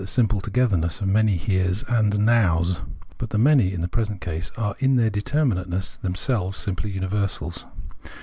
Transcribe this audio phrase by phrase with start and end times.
[0.03, 2.81] a simple togetherness of many Heres and Nows.
[3.19, 7.67] But the many (in the present case) are in their determinateness themselves simply universals.